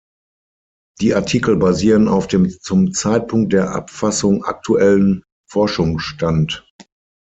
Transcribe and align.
Die 0.99 1.13
Artikel 1.13 1.57
basieren 1.57 2.07
auf 2.07 2.25
dem 2.25 2.49
zum 2.49 2.91
Zeitpunkt 2.91 3.53
der 3.53 3.75
Abfassung 3.75 4.43
aktuellen 4.43 5.21
Forschungsstand. 5.47 6.67